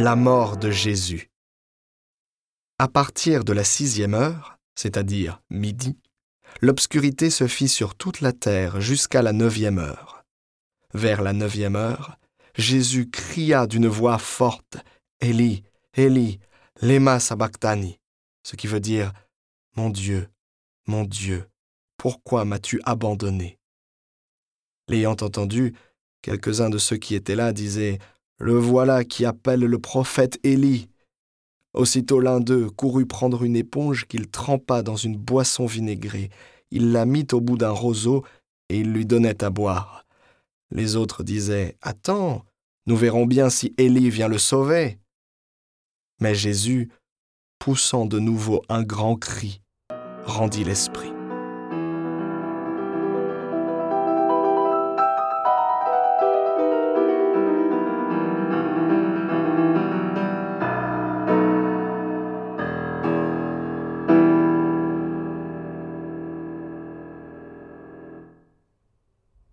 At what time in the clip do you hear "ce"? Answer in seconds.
18.44-18.54